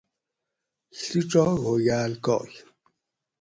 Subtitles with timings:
[0.99, 2.55] ڷیڄاگ ہوگاۤل کاکۤ